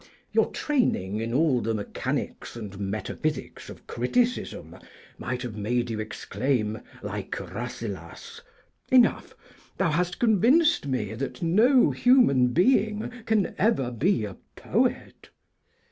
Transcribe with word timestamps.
Your 0.31 0.49
training 0.49 1.19
in 1.19 1.31
all 1.31 1.61
the 1.61 1.75
mechanics 1.75 2.55
and 2.55 2.79
metaphysics 2.79 3.69
of 3.69 3.85
criticism 3.85 4.75
might 5.19 5.43
have 5.43 5.55
made 5.55 5.91
you 5.91 5.99
exclaim, 5.99 6.81
like 7.03 7.35
Rasselas, 7.53 8.41
'Enough! 8.91 9.35
Thou 9.77 9.91
hast 9.91 10.17
convinced 10.17 10.87
me 10.87 11.13
that 11.13 11.43
no 11.43 11.91
human 11.91 12.47
being 12.47 13.11
can 13.27 13.53
ever 13.59 13.91
be 13.91 14.25
a 14.25 14.37
Poet.' 14.55 15.29